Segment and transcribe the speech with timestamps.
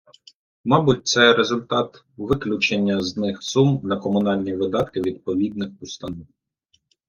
[0.63, 6.27] Мабуть, це результат виключення з них сум на комунальні видатки відповідних установ.